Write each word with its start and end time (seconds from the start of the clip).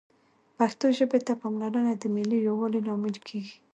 پښتو 0.57 0.85
ژبې 0.97 1.19
ته 1.27 1.33
پاملرنه 1.41 1.93
د 1.97 2.03
ملي 2.15 2.39
یووالي 2.47 2.79
لامل 2.87 3.15
کېږي 3.27 3.55